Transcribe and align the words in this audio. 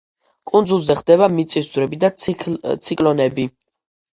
კუნძულზე 0.51 0.95
ხდება 1.01 1.27
მიწისძვრები 1.35 1.99
და 2.05 2.11
ციკლონები. 2.87 3.47